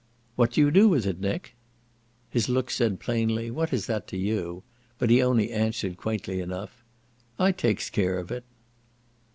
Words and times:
"What 0.35 0.53
do 0.53 0.61
you 0.61 0.71
do 0.71 0.89
with 0.89 1.05
it. 1.05 1.19
Nick?" 1.19 1.53
His 2.31 2.49
look 2.49 2.71
said 2.71 2.99
plainly, 2.99 3.51
what 3.51 3.71
is 3.71 3.85
that 3.85 4.07
to 4.07 4.17
you? 4.17 4.63
but 4.97 5.11
he 5.11 5.21
only 5.21 5.51
answered, 5.51 5.95
quaintly 5.95 6.39
enough, 6.41 6.83
"I 7.37 7.51
takes 7.51 7.91
care 7.91 8.17
of 8.17 8.31
it." 8.31 8.43